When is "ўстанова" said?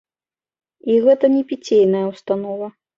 2.11-2.77